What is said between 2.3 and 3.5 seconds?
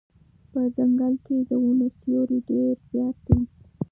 ډېر زیات دی.